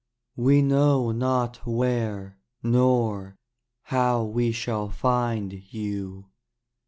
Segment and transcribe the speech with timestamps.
[0.35, 3.37] We know not where, Nor
[3.83, 6.25] how we shall find you.